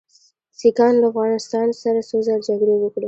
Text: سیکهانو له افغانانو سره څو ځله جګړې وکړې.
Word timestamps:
سیکهانو 0.59 0.99
له 1.03 1.07
افغانانو 1.11 1.75
سره 1.83 1.99
څو 2.09 2.17
ځله 2.25 2.39
جګړې 2.47 2.75
وکړې. 2.77 2.99